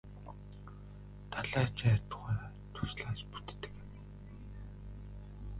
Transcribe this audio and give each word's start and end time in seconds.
Далай 1.31 1.67
ч 1.77 1.79
атугай 1.97 2.39
дуслаас 2.73 3.21
бүтдэг 3.31 3.73
юм. 3.93 4.05